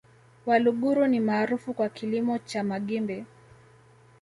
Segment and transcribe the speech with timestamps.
[0.45, 3.25] Waluguru ni maarufu kwa kilimo cha magimbi